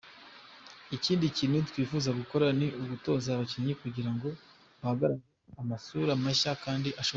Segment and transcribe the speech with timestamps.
[0.95, 4.27] Ikindi kintu twifuza gukora ni ugutoza abakinnyi kugira ngo
[4.83, 5.29] hagaragare
[5.61, 7.09] amasura mashya kandi ashoboye.